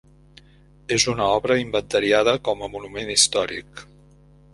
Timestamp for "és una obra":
0.95-1.57